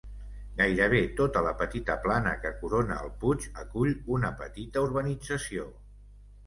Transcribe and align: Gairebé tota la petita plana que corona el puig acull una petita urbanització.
Gairebé 0.61 1.01
tota 1.19 1.43
la 1.49 1.51
petita 1.59 1.97
plana 2.07 2.33
que 2.47 2.53
corona 2.63 2.99
el 3.05 3.13
puig 3.25 3.47
acull 3.67 3.95
una 4.19 4.35
petita 4.45 4.89
urbanització. 4.89 5.71